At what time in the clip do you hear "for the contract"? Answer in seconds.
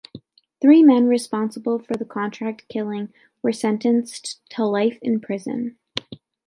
1.77-2.67